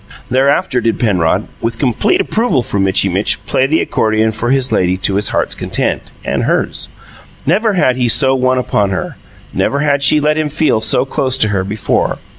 Thereafter 0.31 0.81
did 0.81 0.99
Penrod 0.99 1.47
with 1.61 1.77
complete 1.77 2.19
approval 2.19 2.63
from 2.63 2.85
Mitchy 2.85 3.07
Mitch 3.07 3.45
play 3.45 3.67
the 3.67 3.81
accordion 3.81 4.31
for 4.31 4.49
his 4.49 4.71
lady 4.71 4.97
to 4.97 5.13
his 5.13 5.29
heart's 5.29 5.53
content, 5.53 6.09
and 6.25 6.45
hers. 6.45 6.89
Never 7.45 7.73
had 7.73 7.97
he 7.97 8.09
so 8.09 8.33
won 8.33 8.57
upon 8.57 8.89
her; 8.89 9.17
never 9.53 9.81
had 9.81 10.01
she 10.01 10.19
let 10.19 10.39
him 10.39 10.49
feel 10.49 10.81
so 10.81 11.05
close 11.05 11.37
to 11.37 11.49
her 11.49 11.63
before. 11.63 12.17